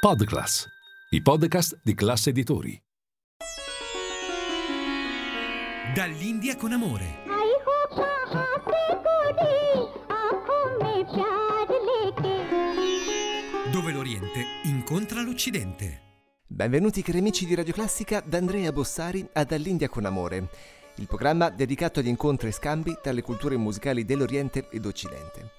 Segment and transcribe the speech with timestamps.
[0.00, 0.64] Podclass,
[1.10, 2.80] i podcast di classe editori.
[5.92, 7.16] Dall'India con amore.
[13.72, 16.02] Dove l'Oriente incontra l'Occidente.
[16.46, 20.48] Benvenuti cari amici di Radio Classica da Andrea Bossari a Dall'India con amore,
[20.98, 25.57] il programma dedicato agli incontri e scambi tra le culture musicali dell'Oriente ed Occidente.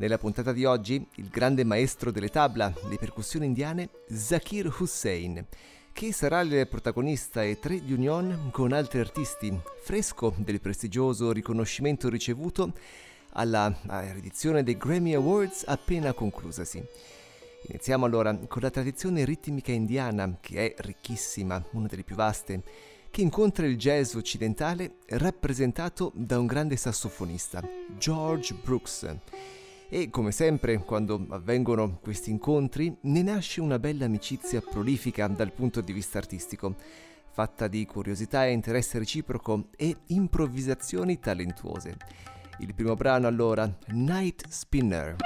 [0.00, 5.44] Nella puntata di oggi, il grande maestro delle tabla, le percussioni indiane, Zakir Hussain,
[5.92, 12.08] che sarà il protagonista e tre di union con altri artisti, fresco del prestigioso riconoscimento
[12.08, 12.74] ricevuto
[13.30, 13.76] alla
[14.12, 16.80] riedizione dei Grammy Awards appena conclusasi.
[17.66, 22.62] Iniziamo allora con la tradizione ritmica indiana, che è ricchissima, una delle più vaste,
[23.10, 27.60] che incontra il jazz occidentale rappresentato da un grande sassofonista,
[27.96, 29.16] George Brooks.
[29.90, 35.80] E come sempre, quando avvengono questi incontri, ne nasce una bella amicizia prolifica dal punto
[35.80, 36.76] di vista artistico,
[37.30, 41.96] fatta di curiosità e interesse reciproco e improvvisazioni talentuose.
[42.58, 45.16] Il primo brano allora, Night Spinner.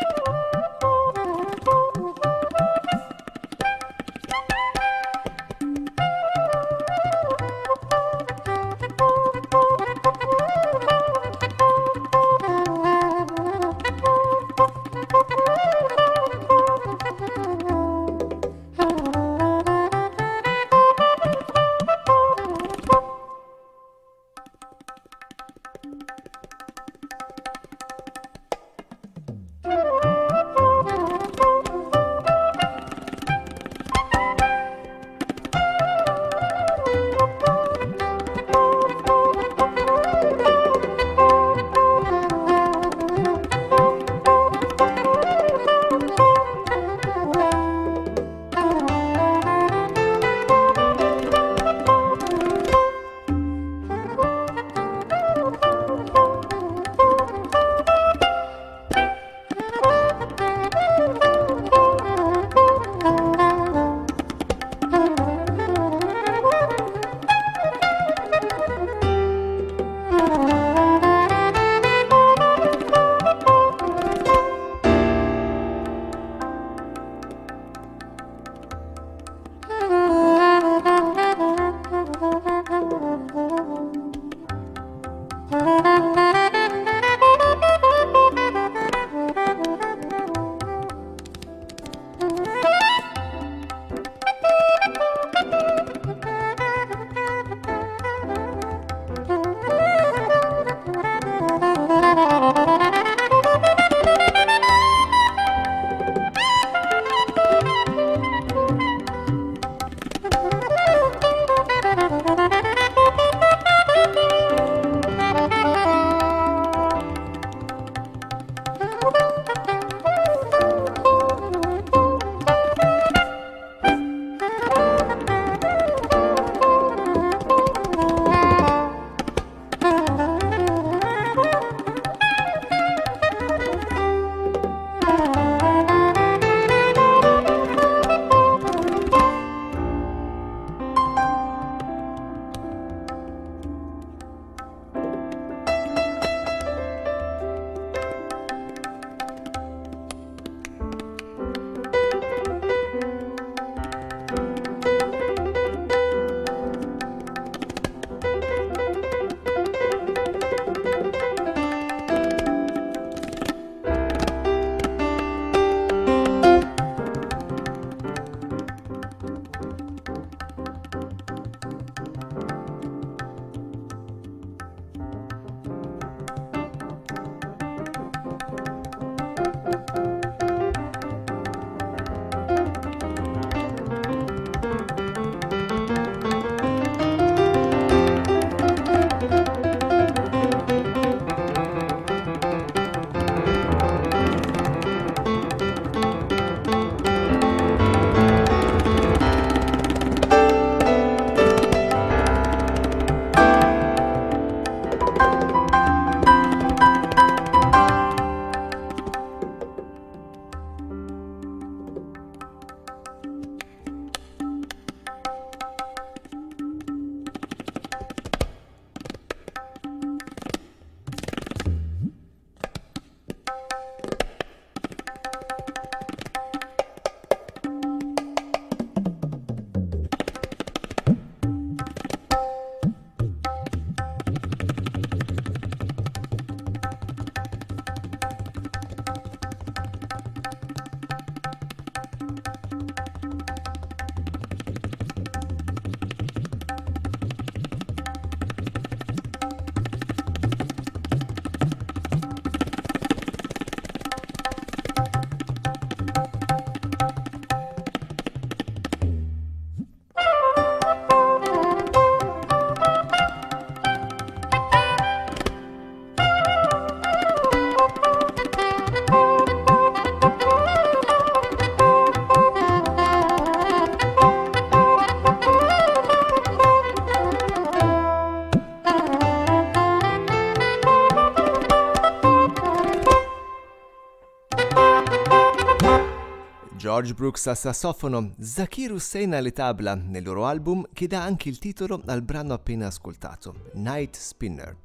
[286.93, 291.59] George Brooks al sassofono, Zakir Hussain alle tabla nel loro album che dà anche il
[291.59, 294.77] titolo al brano appena ascoltato, Night Spinner.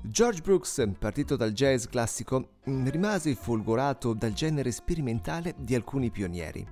[0.00, 6.66] George Brooks, partito dal jazz classico, rimase folgorato dal genere sperimentale di alcuni pionieri,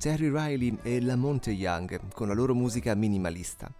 [0.00, 3.72] Terry Riley e Lamonte Young, con la loro musica minimalista.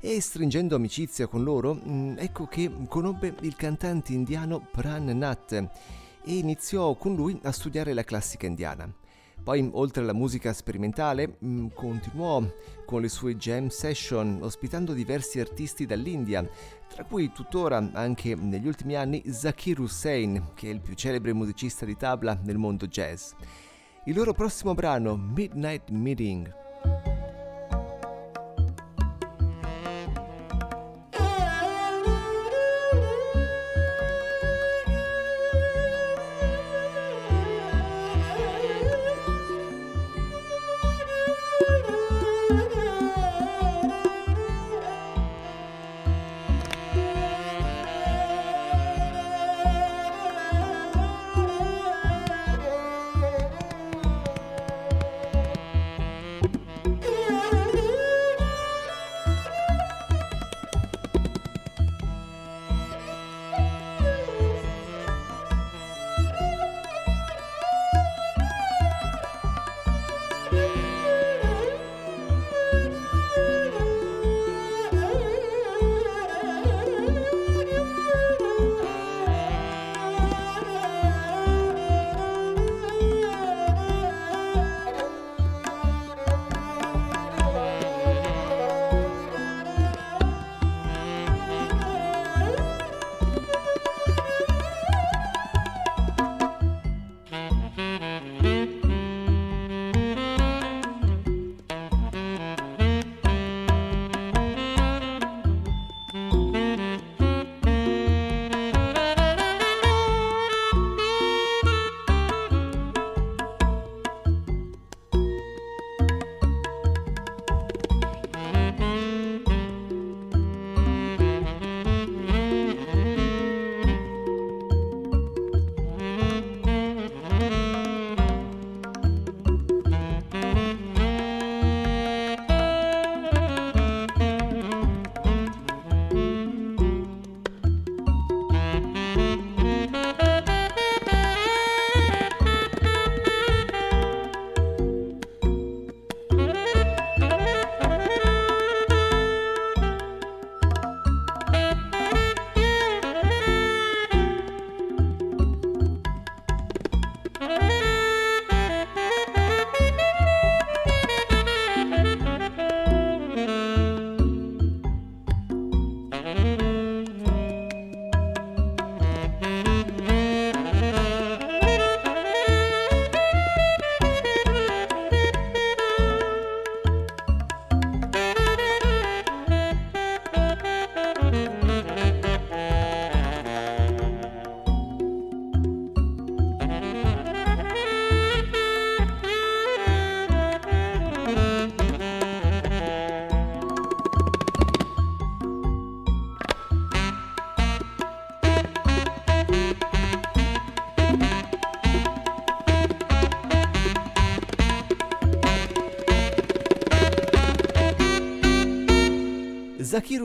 [0.00, 5.68] E stringendo amicizia con loro, mm, ecco che conobbe il cantante indiano Pran Nath e
[6.38, 8.90] iniziò con lui a studiare la classica indiana.
[9.42, 12.42] Poi, oltre alla musica sperimentale, mm, continuò
[12.84, 16.46] con le sue jam session, ospitando diversi artisti dall'India,
[16.88, 21.84] tra cui tuttora anche negli ultimi anni Zakir Hussain, che è il più celebre musicista
[21.84, 23.32] di tabla nel mondo jazz.
[24.04, 26.54] Il loro prossimo brano, Midnight Meeting.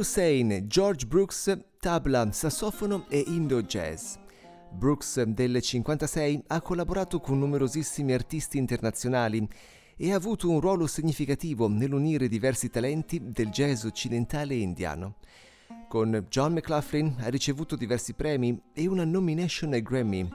[0.04, 4.16] Zakir Hussain, George Brooks, tabla, sassofono e indo jazz.
[4.72, 9.48] Brooks del 56 ha collaborato con numerosissimi artisti internazionali
[9.96, 15.16] e ha avuto un ruolo significativo nell'unire diversi talenti del jazz occidentale e indiano.
[15.88, 20.28] Con John McLaughlin ha ricevuto diversi premi e una nomination ai Grammy.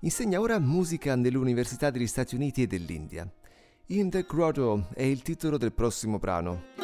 [0.00, 3.30] Insegna ora musica nelle università degli Stati Uniti e dell'India.
[3.90, 6.74] In the Grotto è il titolo del prossimo brano.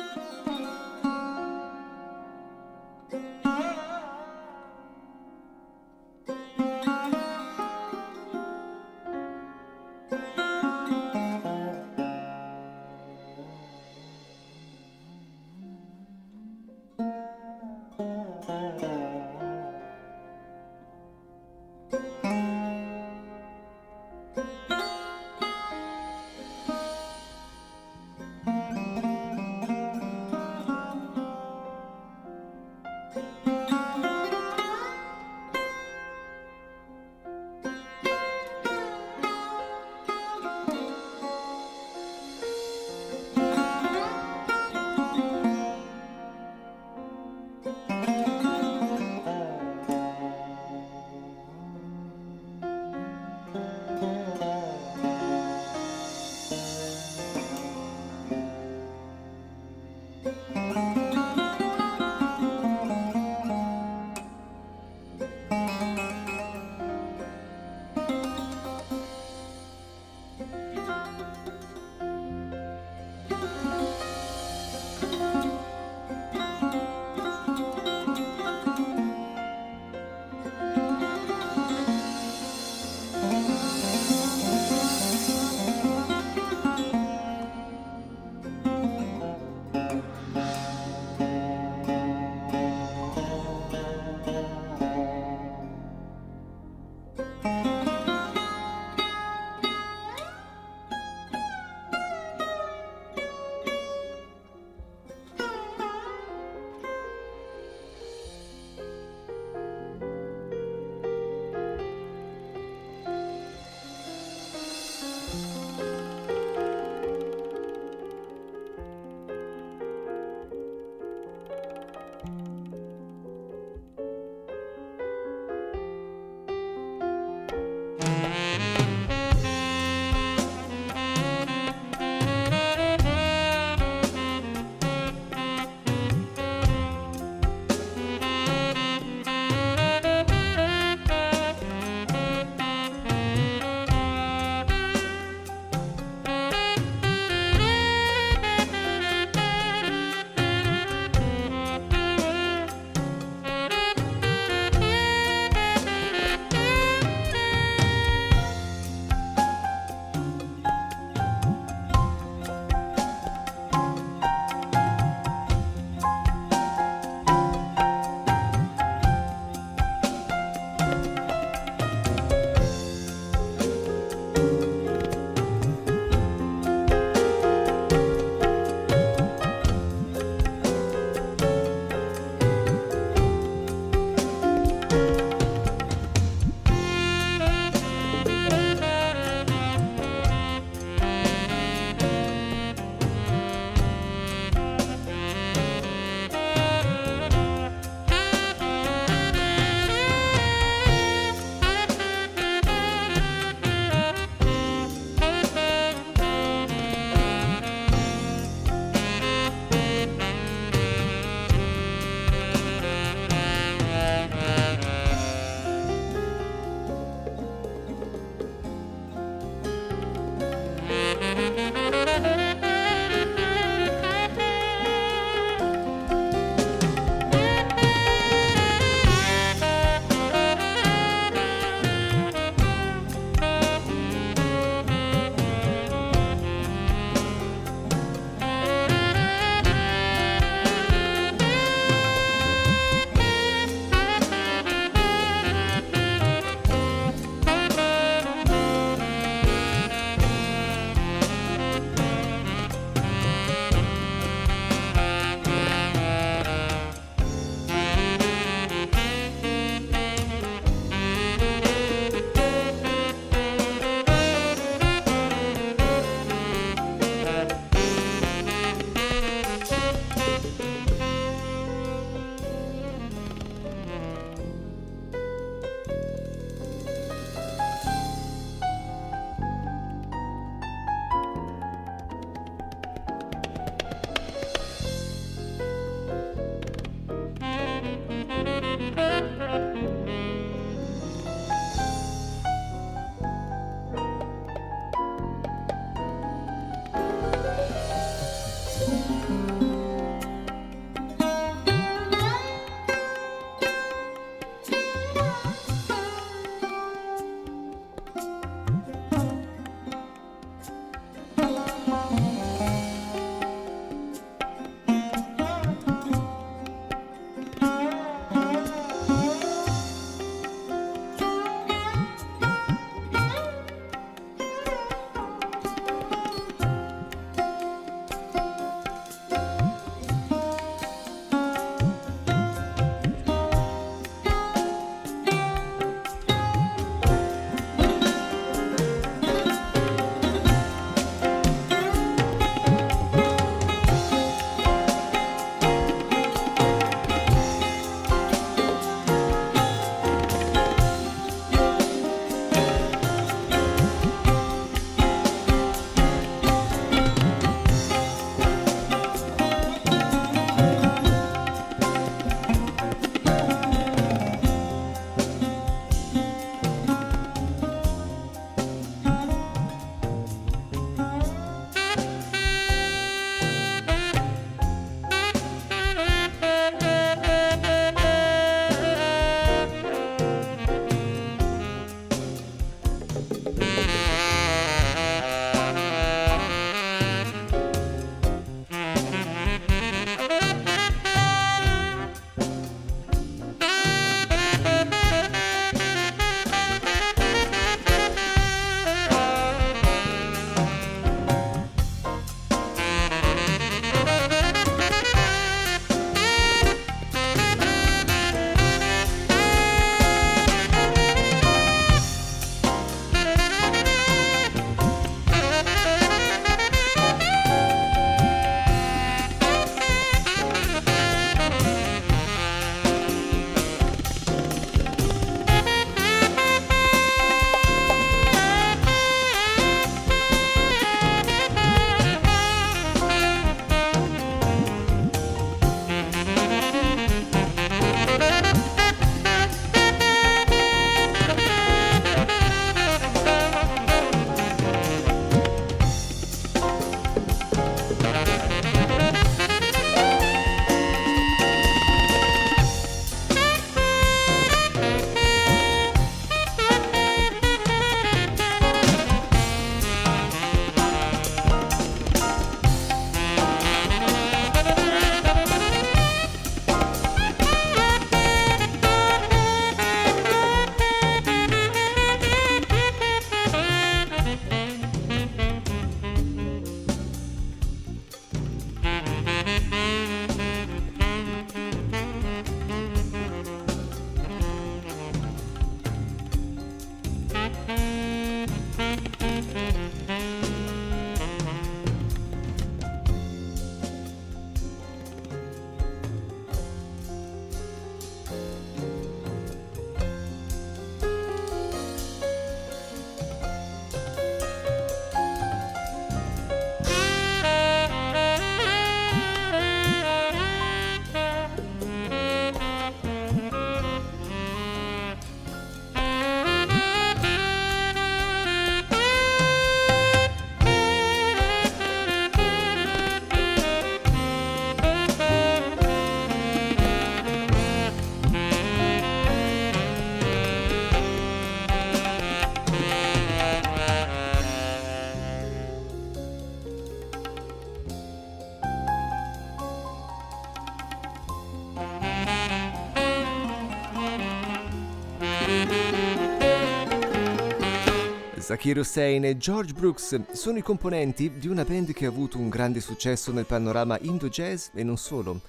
[548.52, 552.50] Zakir Hussain e George Brooks sono i componenti di una band che ha avuto un
[552.50, 555.40] grande successo nel panorama indo-jazz e non solo.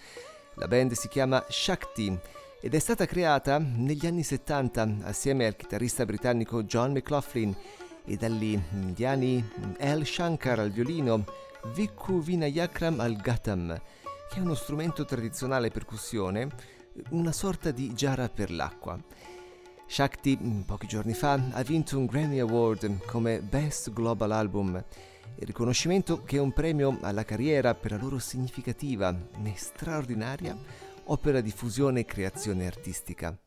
[0.54, 2.18] La band si chiama Shakti
[2.62, 7.54] ed è stata creata negli anni 70 assieme al chitarrista britannico John McLaughlin
[8.06, 9.44] e dagli indiani
[9.80, 11.26] Al Shankar al violino,
[11.76, 13.82] Vikku Vinayakram al gatam,
[14.30, 16.48] che è uno strumento tradizionale percussione,
[17.10, 18.98] una sorta di giara per l'acqua.
[19.86, 24.76] Shakti pochi giorni fa ha vinto un Grammy Award come Best Global Album,
[25.36, 30.58] il riconoscimento che è un premio alla carriera per la loro significativa e straordinaria
[31.06, 33.38] opera di fusione e creazione artistica.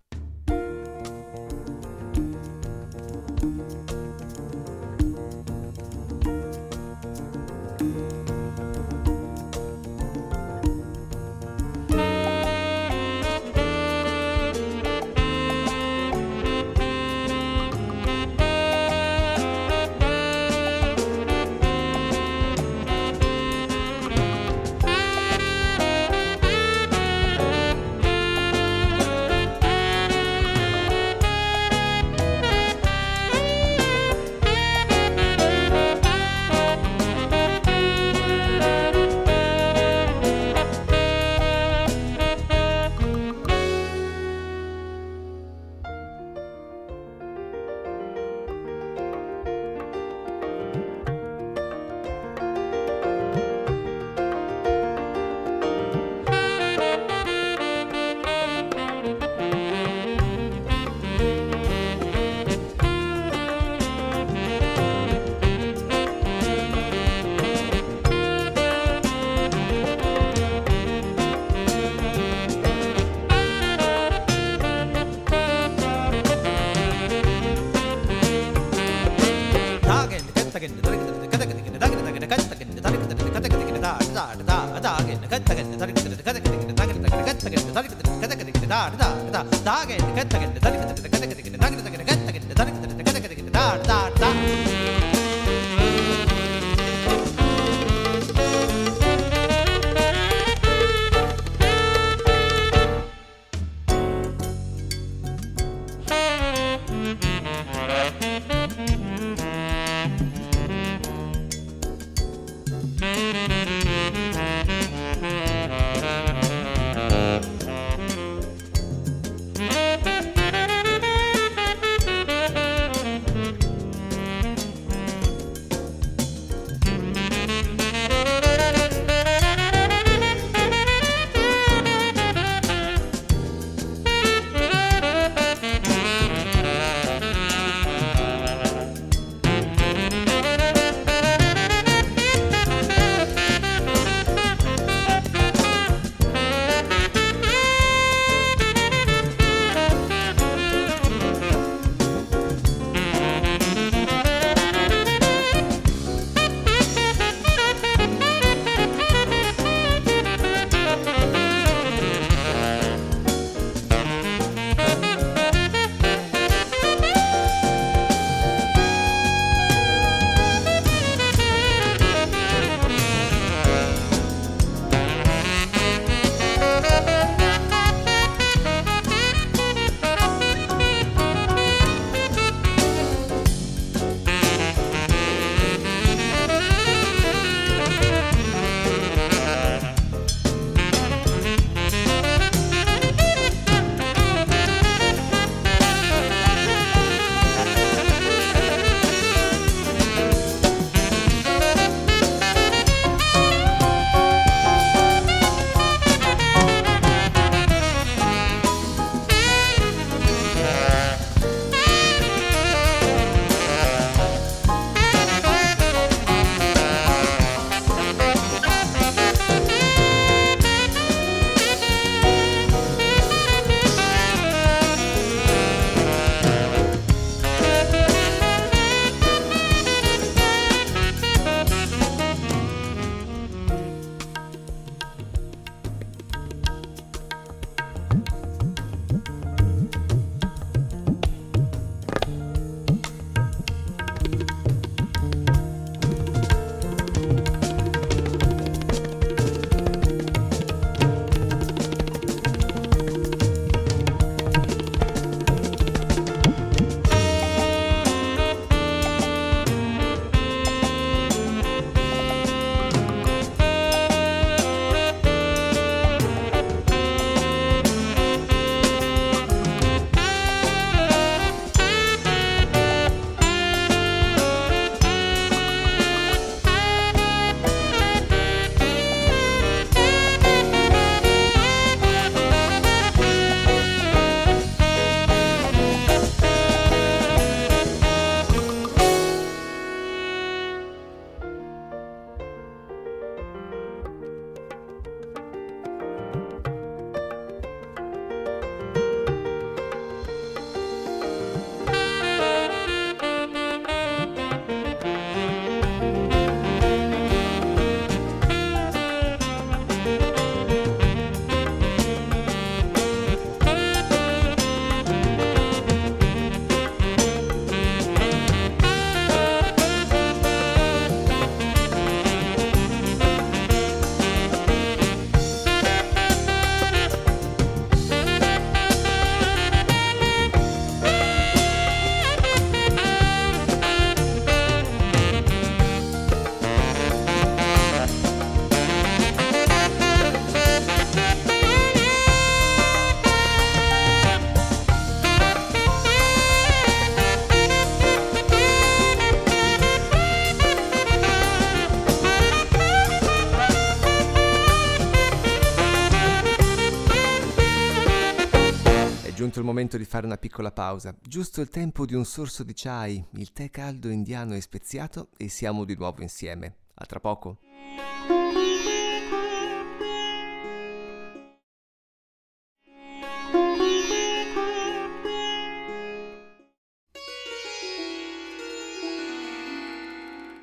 [359.56, 362.72] Giunto il momento di fare una piccola pausa, giusto il tempo di un sorso di
[362.74, 366.76] chai, il tè caldo indiano e speziato e siamo di nuovo insieme.
[366.94, 367.58] A tra poco.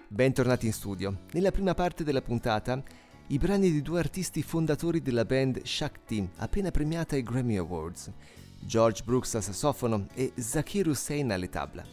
[0.08, 1.22] Bentornati in studio.
[1.32, 2.82] Nella prima parte della puntata,
[3.28, 8.12] i brani di due artisti fondatori della band Shakti, appena premiata ai Grammy Awards,
[8.66, 11.84] George Brooks al sassofono e Zakir Hussain alle tabla.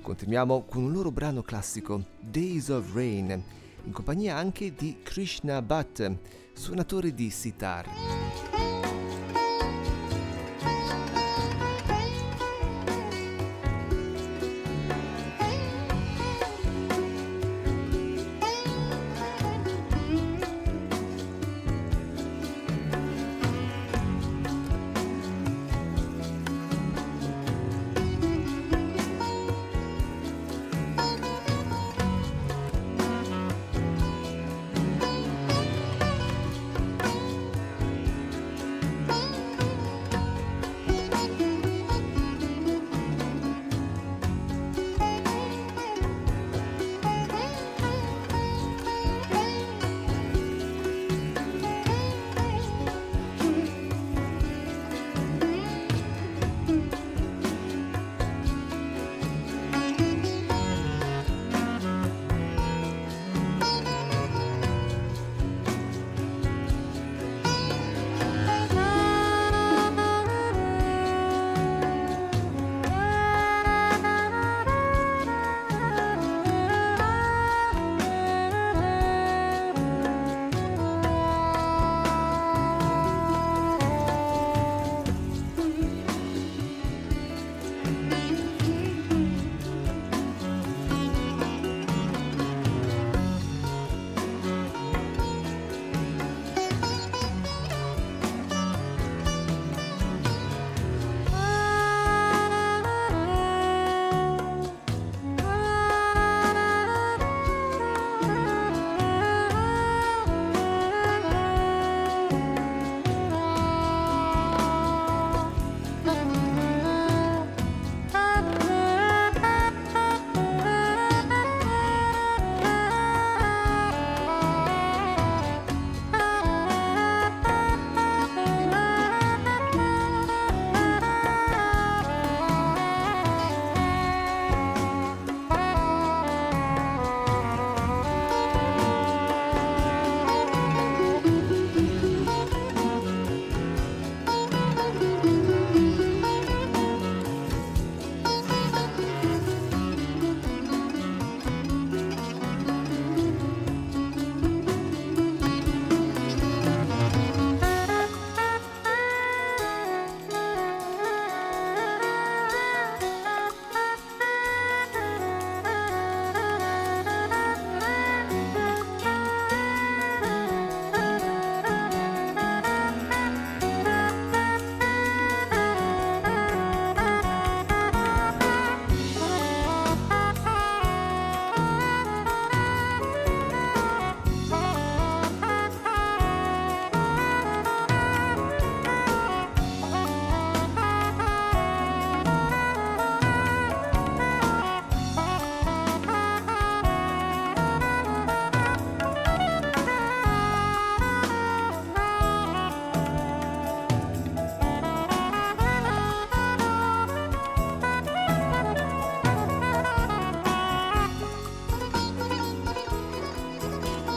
[0.00, 3.42] Continuiamo con un loro brano classico, Days of Rain,
[3.84, 6.16] in compagnia anche di Krishna Bhatt,
[6.52, 8.43] suonatore di sitar.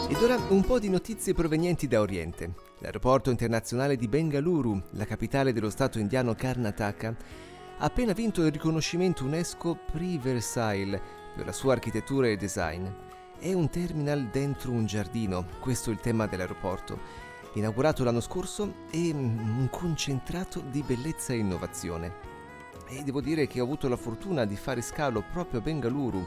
[0.09, 2.53] Ed ora un po' di notizie provenienti da Oriente.
[2.79, 7.13] L'aeroporto internazionale di Bengaluru, la capitale dello stato indiano Karnataka,
[7.79, 11.01] ha appena vinto il riconoscimento UNESCO Prix Versailles
[11.35, 12.87] per la sua architettura e design.
[13.37, 16.97] È un terminal dentro un giardino, questo è il tema dell'aeroporto.
[17.55, 22.13] Inaugurato l'anno scorso è un concentrato di bellezza e innovazione.
[22.87, 26.25] E devo dire che ho avuto la fortuna di fare scalo proprio a Bengaluru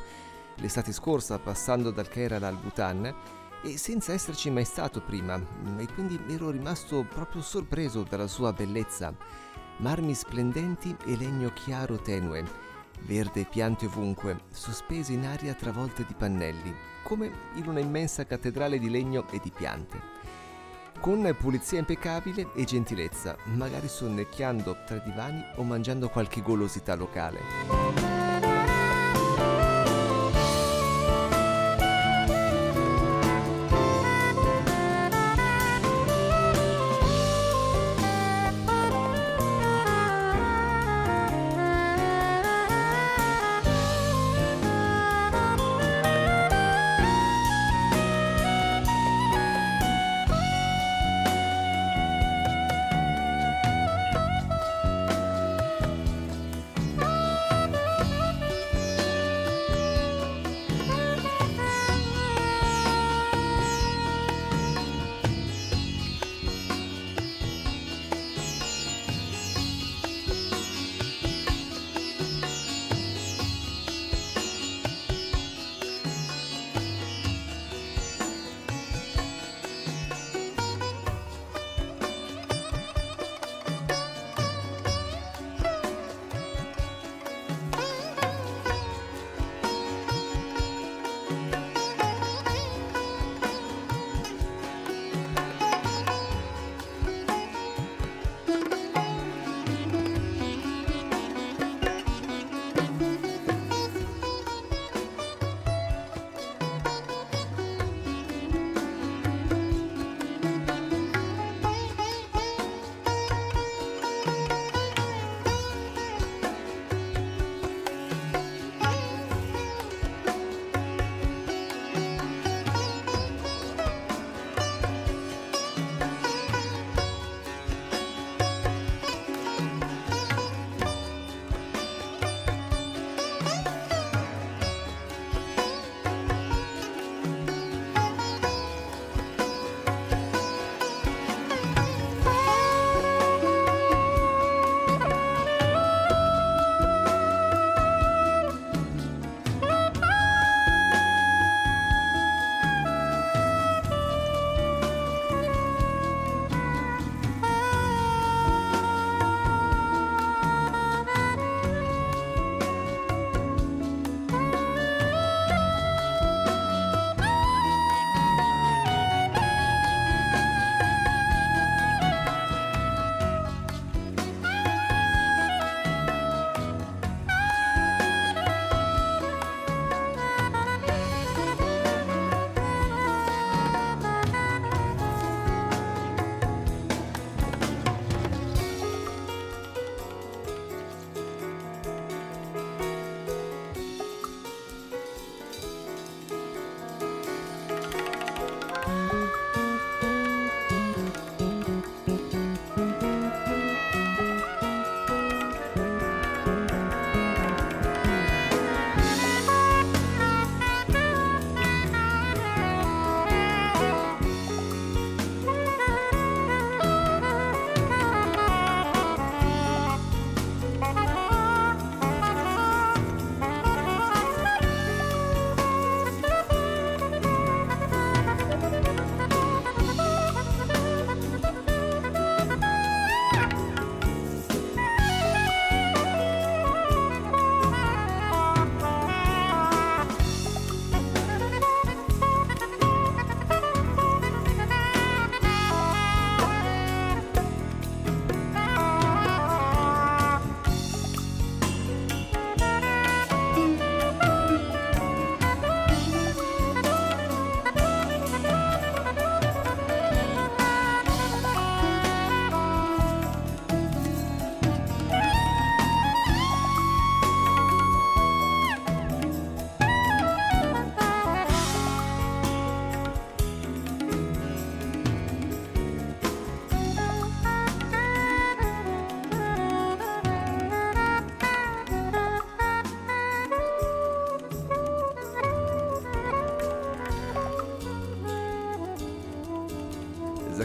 [0.57, 5.41] l'estate scorsa passando dal Kerala al Bhutan e senza esserci mai stato prima
[5.79, 9.15] e quindi ero rimasto proprio sorpreso dalla sua bellezza.
[9.79, 12.45] Marmi splendenti e legno chiaro tenue,
[13.03, 18.91] verde piante ovunque, sospese in aria travolte di pannelli, come in una immensa cattedrale di
[18.91, 20.19] legno e di piante.
[21.01, 28.20] con pulizia impeccabile e gentilezza, magari sonnecchiando tra divani o mangiando qualche golosità locale.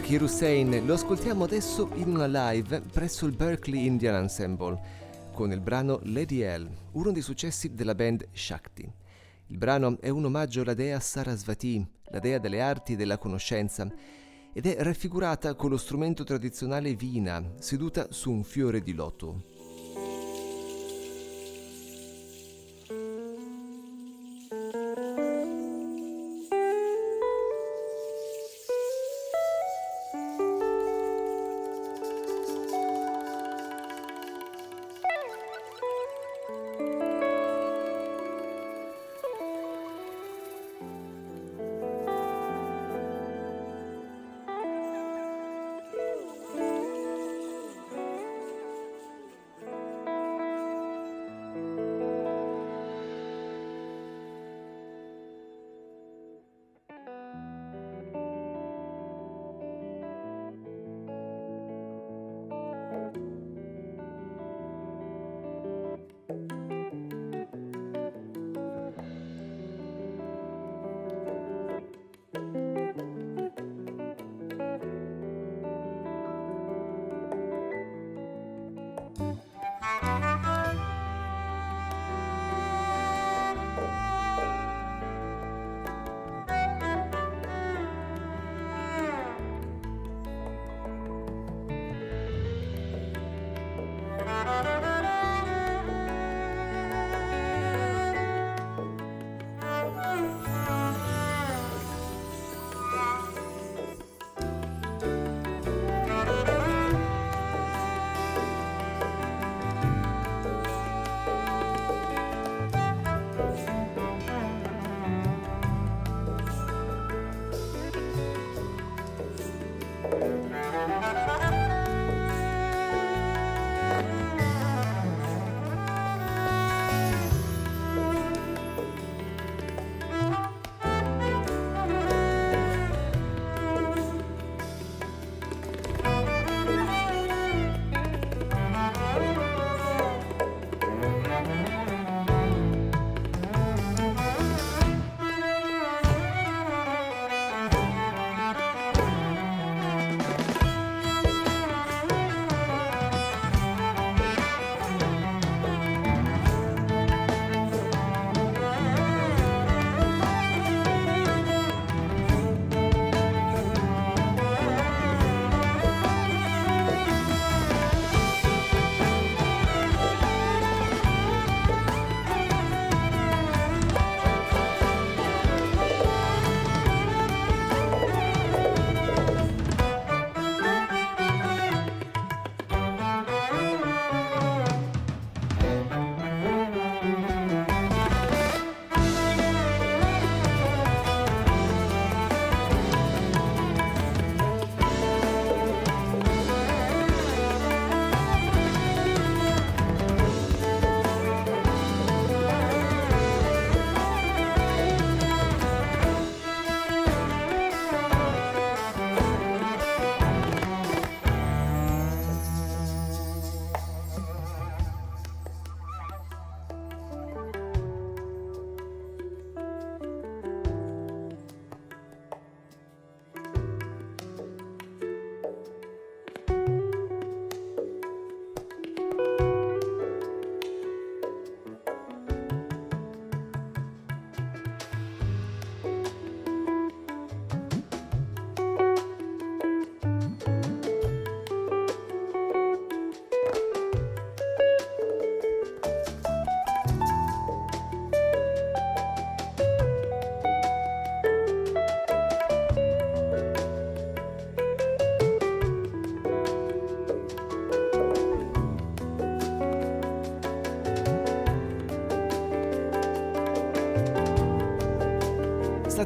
[0.05, 4.79] Zakir Hussein lo ascoltiamo adesso in una live presso il Berkeley Indian Ensemble
[5.33, 8.87] con il brano Lady L, uno dei successi della band Shakti.
[9.47, 13.91] Il brano è un omaggio alla dea Sarasvati, la dea delle arti e della conoscenza,
[14.53, 19.54] ed è raffigurata con lo strumento tradizionale vina, seduta su un fiore di loto.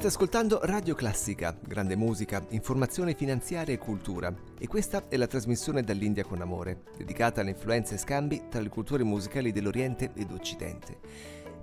[0.10, 4.34] Ascoltando Radio Classica, grande musica, informazione finanziaria e cultura.
[4.58, 8.70] E questa è la trasmissione dall'India con amore, dedicata alle influenze e scambi tra le
[8.70, 10.98] culture musicali dell'Oriente ed Occidente.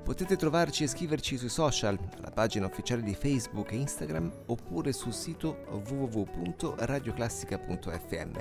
[0.01, 5.13] Potete trovarci e scriverci sui social, alla pagina ufficiale di Facebook e Instagram, oppure sul
[5.13, 8.33] sito www.radioclassica.fm.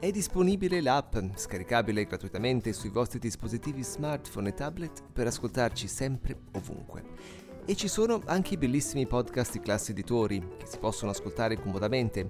[0.00, 7.43] È disponibile l'app, scaricabile gratuitamente sui vostri dispositivi smartphone e tablet per ascoltarci sempre ovunque.
[7.66, 12.28] E ci sono anche i bellissimi podcast di classe editori che si possono ascoltare comodamente.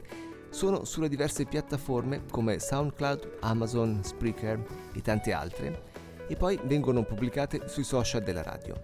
[0.51, 5.93] Sono sulle diverse piattaforme come SoundCloud, Amazon, Spreaker e tante altre
[6.29, 8.81] e poi vengono pubblicate sui social della radio.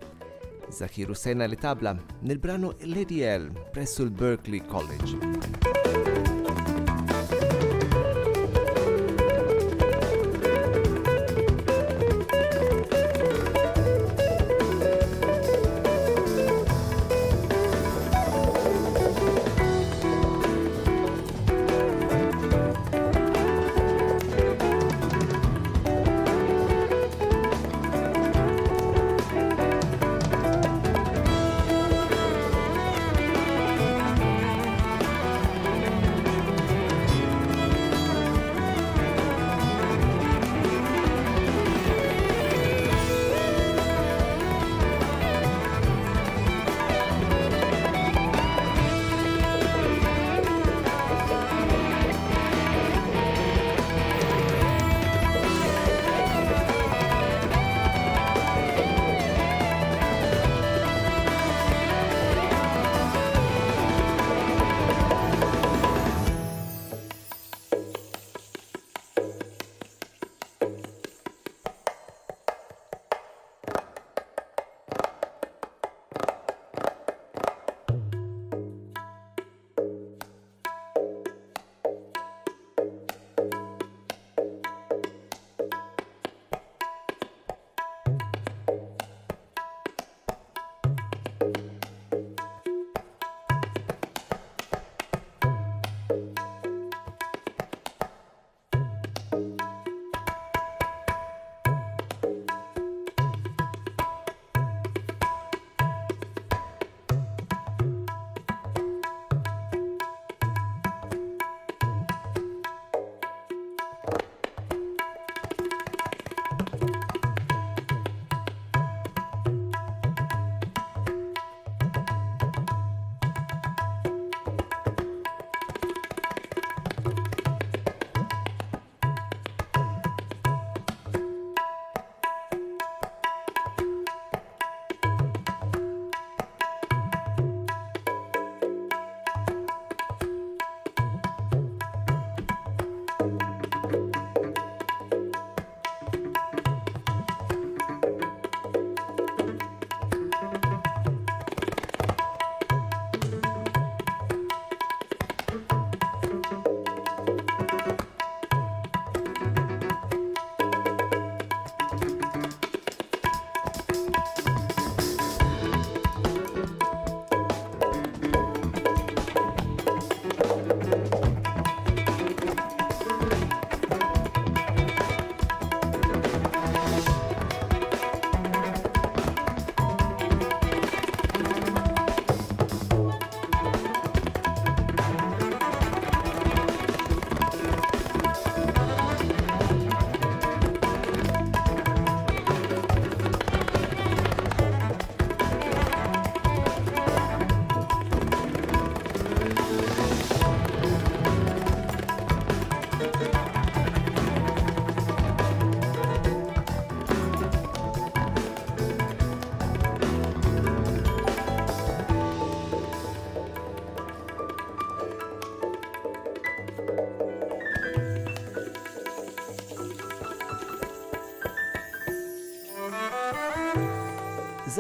[0.69, 5.80] Zakir Hussain alle tabla nel brano Lady L presso il Berkeley College.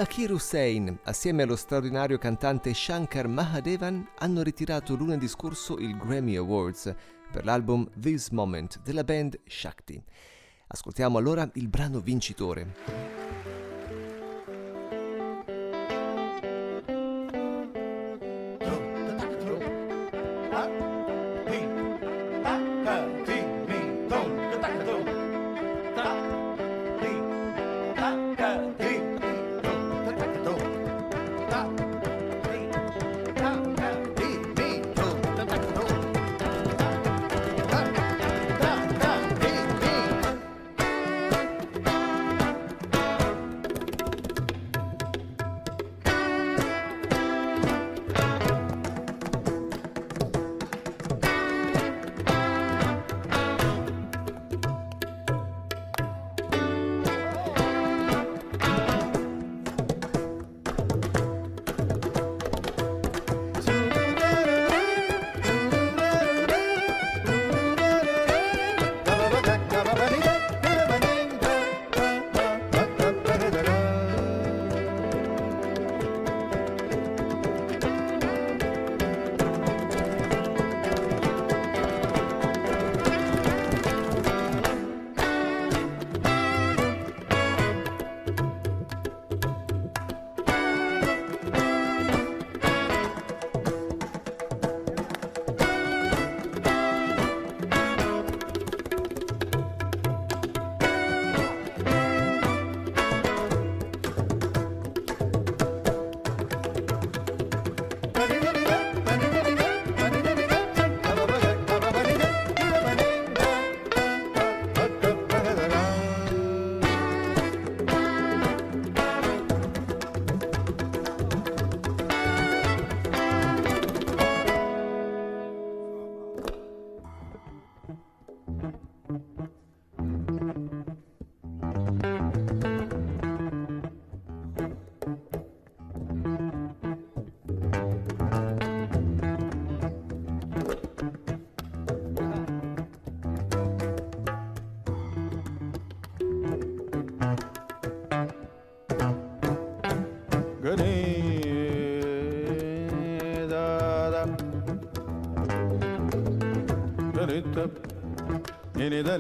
[0.00, 6.94] Zakir Hussain, assieme allo straordinario cantante Shankar Mahadevan, hanno ritirato lunedì scorso il Grammy Awards
[7.30, 10.02] per l'album This Moment della band Shakti.
[10.68, 13.29] Ascoltiamo allora il brano vincitore.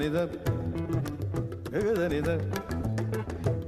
[0.00, 0.18] ಗಗನಿದ
[1.72, 2.30] ಗಗನಿದ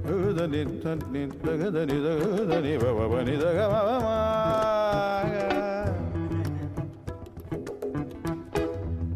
[0.06, 3.74] ಗಗನಿ ತನ್ನಿ ಗಗನಿ ಗಗನಿ ಭವನಿ ಗಮ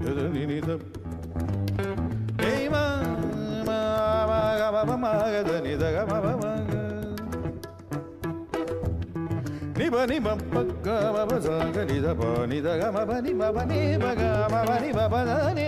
[0.03, 0.71] ಗಗನಿದ
[2.43, 2.75] ಗೈಮ
[4.91, 6.13] ಗಮ ಗಗನಿ ಗಮ
[9.79, 14.23] నిబ నిబ పక్క బబ సాగ నిద ప నిద గమ బని బబ ని బగ
[14.69, 15.15] బని బబ
[15.55, 15.66] ని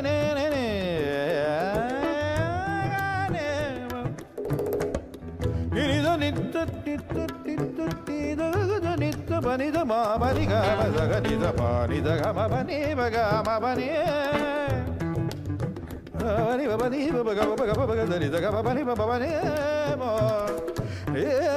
[21.19, 21.49] Yeah,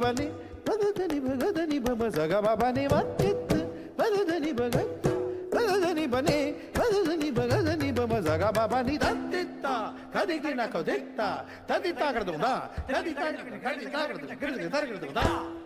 [0.00, 0.26] బని
[0.66, 3.54] పదని భగదని భమ సగ బని మత్తెత్
[3.98, 5.08] బదని భగత్
[5.54, 6.38] బదని బని
[6.78, 9.66] బదని భగదని భమ సగ బని తత్తెత్త
[10.14, 11.20] కదిగి నాకు దెత్త
[11.68, 12.36] తదిత్త కడదు
[12.90, 15.59] తదిత్త కడదు కడదు కడదు కడదు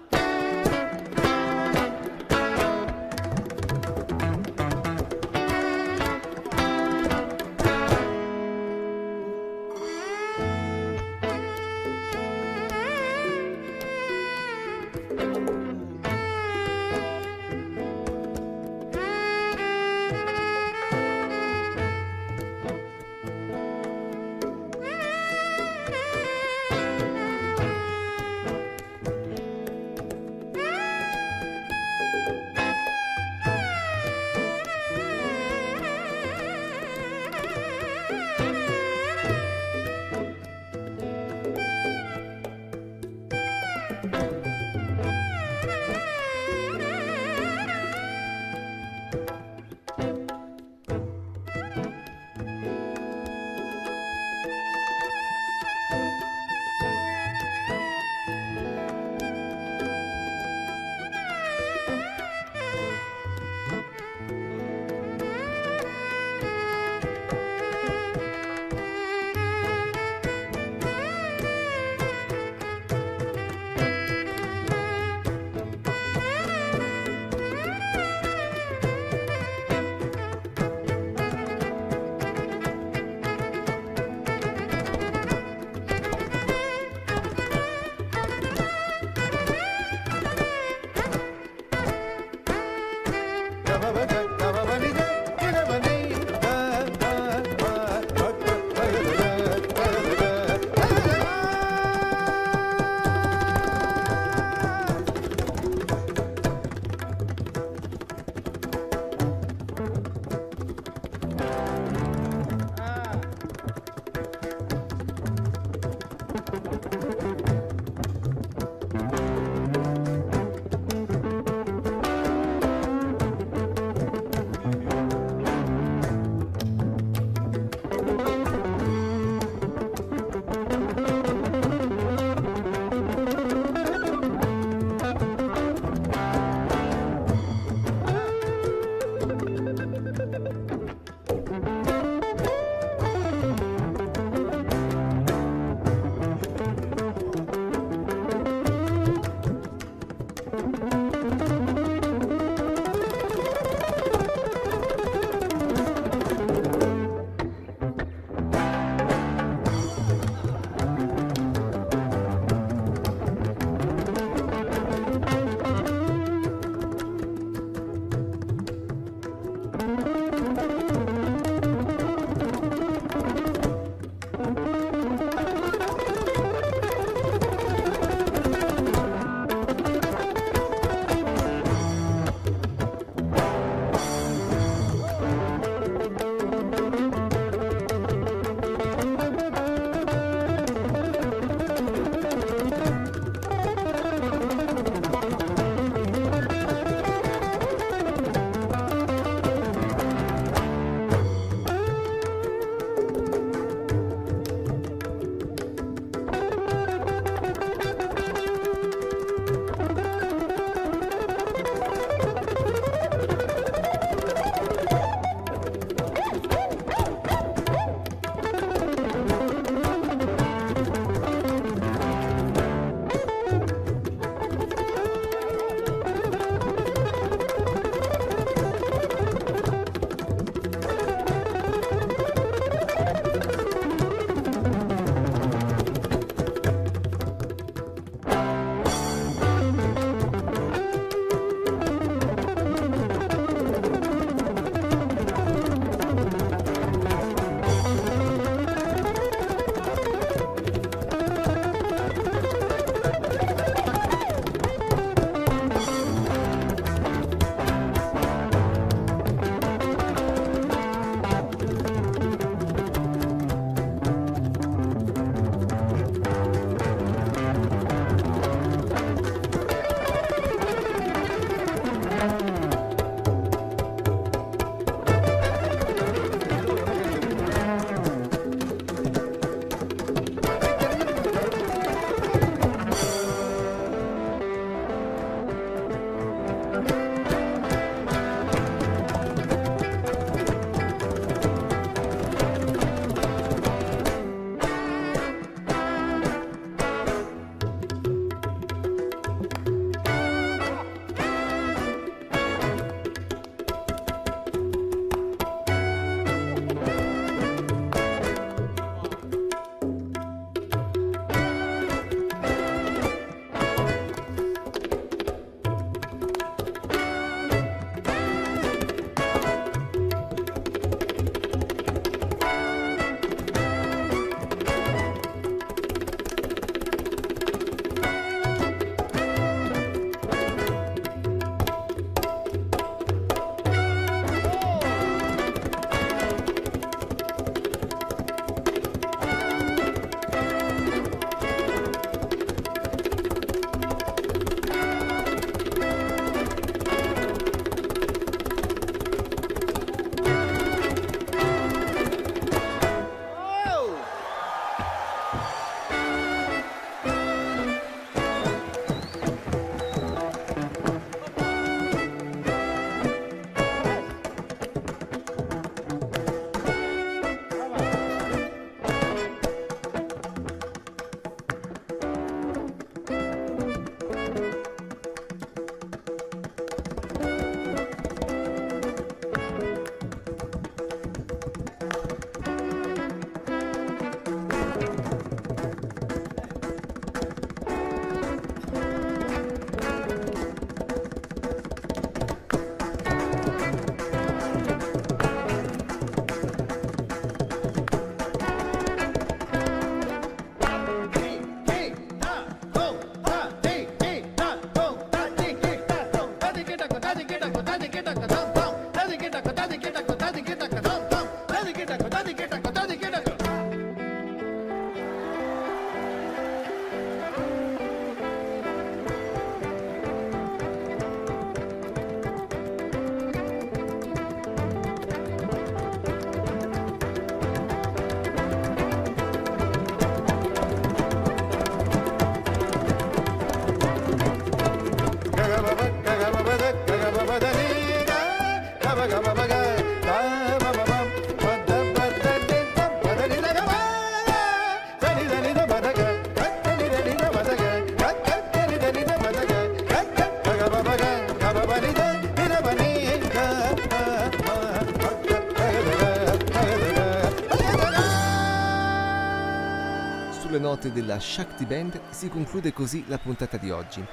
[460.85, 464.05] concerto della Shakti Band si conclude così la puntata di oggi.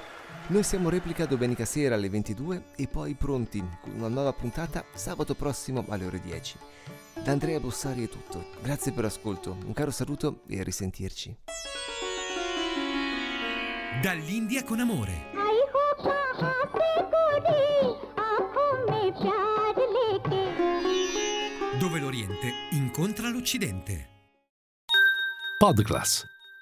[0.47, 5.35] Noi siamo replica domenica sera alle 22 e poi pronti con una nuova puntata sabato
[5.35, 6.57] prossimo alle ore 10.
[7.23, 11.35] Da Andrea Bossari è tutto, grazie per l'ascolto, un caro saluto e a risentirci.
[14.01, 15.29] Dall'India con amore.
[21.79, 24.09] Dove l'Oriente incontra l'Occidente.
[25.57, 26.30] Podcast